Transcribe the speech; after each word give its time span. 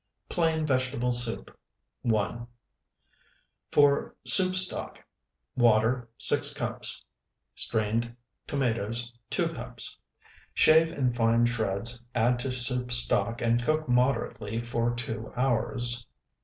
PLAIN 0.29 0.65
VEGETABLE 0.65 1.11
SOUP 1.11 1.55
(1) 2.01 2.47
For 3.71 4.15
soup 4.25 4.55
stock. 4.55 5.05
Water, 5.55 6.09
6 6.17 6.55
cups. 6.55 7.05
Strained 7.53 8.15
tomatoes, 8.47 9.13
2 9.29 9.49
cups. 9.49 9.99
Shave 10.55 10.91
in 10.91 11.13
fine 11.13 11.45
shreds, 11.45 12.01
add 12.15 12.39
to 12.39 12.51
soup 12.51 12.91
stock, 12.91 13.43
and 13.43 13.61
cook 13.63 13.87
moderately 13.87 14.59
for 14.59 14.95
two 14.95 15.31
hours. 15.35 16.07